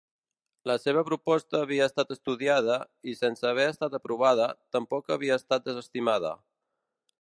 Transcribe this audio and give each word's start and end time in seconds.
La 0.69 0.75
seva 0.85 1.03
proposta 1.09 1.61
havia 1.65 1.89
estat 1.91 2.15
estudiada 2.15 2.79
i, 3.13 3.17
sense 3.21 3.47
haver 3.53 3.69
estat 3.75 4.01
aprovada, 4.01 4.51
tampoc 4.77 5.17
havia 5.17 5.41
estat 5.45 5.71
desestimada. 5.71 6.39